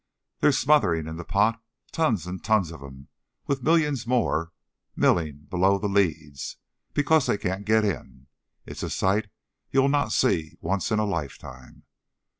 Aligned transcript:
They're 0.39 0.51
smothering 0.51 1.05
in 1.05 1.17
the 1.17 1.23
pot, 1.23 1.61
tons 1.91 2.25
and 2.25 2.43
tons 2.43 2.71
of 2.71 2.81
'em, 2.81 3.09
with 3.45 3.61
millions 3.61 4.07
more 4.07 4.51
milling 4.95 5.45
below 5.51 5.77
the 5.77 5.87
leads 5.87 6.57
because 6.95 7.27
they 7.27 7.37
can't 7.37 7.65
get 7.65 7.85
in. 7.85 8.25
It's 8.65 8.81
a 8.81 8.89
sight 8.89 9.29
you'll 9.69 9.89
not 9.89 10.11
see 10.11 10.57
once 10.59 10.89
in 10.91 10.97
a 10.97 11.05
lifetime." 11.05 11.83